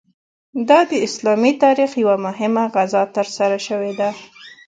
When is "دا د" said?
0.69-0.91